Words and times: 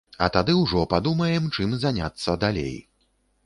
А 0.25 0.27
тады 0.35 0.55
ўжо 0.61 0.85
падумаем 0.93 1.47
чым 1.57 1.77
заняцца 1.87 2.39
далей. 2.47 2.77